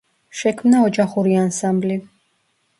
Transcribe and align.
შექმნა 0.39 0.79
ოჯახური 0.87 1.37
ანსამბლი. 1.45 2.03